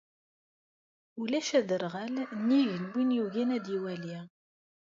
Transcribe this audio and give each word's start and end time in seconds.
Ulac 1.21 1.49
aderɣal 1.59 2.13
nnig 2.39 2.71
n 2.81 2.85
win 2.93 3.15
yugin 3.17 3.49
ad 3.57 3.67
iwali. 3.75 4.19